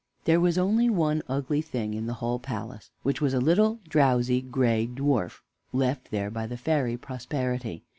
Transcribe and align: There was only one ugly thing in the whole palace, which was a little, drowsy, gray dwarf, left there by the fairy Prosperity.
There 0.23 0.39
was 0.39 0.57
only 0.57 0.89
one 0.89 1.21
ugly 1.27 1.61
thing 1.61 1.93
in 1.93 2.07
the 2.07 2.15
whole 2.15 2.39
palace, 2.39 2.89
which 3.03 3.21
was 3.21 3.35
a 3.35 3.39
little, 3.39 3.77
drowsy, 3.87 4.41
gray 4.41 4.87
dwarf, 4.87 5.41
left 5.73 6.09
there 6.09 6.31
by 6.31 6.47
the 6.47 6.57
fairy 6.57 6.97
Prosperity. 6.97 7.83